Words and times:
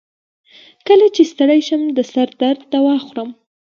کله 0.87 1.05
چې 1.15 1.21
ستړی 1.31 1.61
شم، 1.67 1.81
د 1.97 1.99
سر 2.11 2.27
درد 2.41 2.61
دوا 2.73 2.95
خورم. 3.05 3.29